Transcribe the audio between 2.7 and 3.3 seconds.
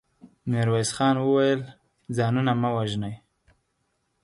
وژنئ.